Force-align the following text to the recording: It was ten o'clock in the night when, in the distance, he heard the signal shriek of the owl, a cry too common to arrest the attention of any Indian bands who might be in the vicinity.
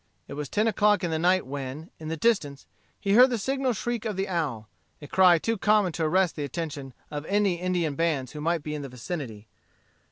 It 0.27 0.33
was 0.33 0.49
ten 0.49 0.65
o'clock 0.67 1.03
in 1.03 1.11
the 1.11 1.19
night 1.19 1.45
when, 1.45 1.91
in 1.99 2.07
the 2.07 2.17
distance, 2.17 2.65
he 2.99 3.13
heard 3.13 3.29
the 3.29 3.37
signal 3.37 3.71
shriek 3.73 4.03
of 4.03 4.15
the 4.15 4.27
owl, 4.27 4.67
a 4.99 5.05
cry 5.05 5.37
too 5.37 5.59
common 5.59 5.91
to 5.91 6.05
arrest 6.05 6.35
the 6.35 6.43
attention 6.43 6.95
of 7.11 7.23
any 7.27 7.61
Indian 7.61 7.93
bands 7.93 8.31
who 8.31 8.41
might 8.41 8.63
be 8.63 8.73
in 8.73 8.81
the 8.81 8.89
vicinity. 8.89 9.47